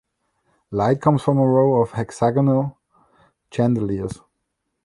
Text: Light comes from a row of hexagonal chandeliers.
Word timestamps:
Light 0.71 0.99
comes 0.99 1.21
from 1.21 1.37
a 1.37 1.45
row 1.45 1.79
of 1.79 1.91
hexagonal 1.91 2.75
chandeliers. 3.51 4.17